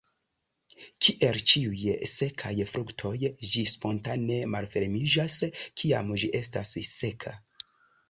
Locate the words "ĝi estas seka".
6.25-7.41